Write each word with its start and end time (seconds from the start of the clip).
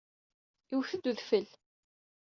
Iwet-d 0.73 1.05
udfel. 1.11 1.47